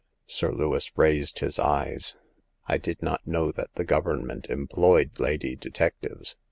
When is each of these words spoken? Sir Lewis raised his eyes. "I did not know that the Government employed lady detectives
Sir 0.25 0.51
Lewis 0.51 0.91
raised 0.97 1.37
his 1.37 1.59
eyes. 1.59 2.17
"I 2.67 2.79
did 2.79 3.03
not 3.03 3.27
know 3.27 3.51
that 3.51 3.69
the 3.75 3.85
Government 3.85 4.47
employed 4.49 5.19
lady 5.19 5.55
detectives 5.55 6.37